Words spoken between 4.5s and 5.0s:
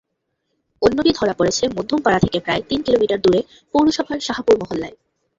মহল্লায়।